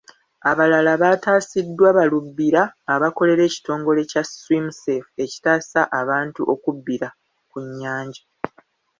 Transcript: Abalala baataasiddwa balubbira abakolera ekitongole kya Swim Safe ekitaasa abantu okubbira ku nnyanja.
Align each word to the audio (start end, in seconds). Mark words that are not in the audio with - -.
Abalala 0.49 0.93
baataasiddwa 1.01 1.87
balubbira 1.97 2.61
abakolera 2.93 3.41
ekitongole 3.49 4.01
kya 4.11 4.23
Swim 4.25 4.65
Safe 4.81 5.09
ekitaasa 5.23 5.81
abantu 5.99 6.41
okubbira 6.53 7.07
ku 7.49 7.57
nnyanja. 7.65 8.23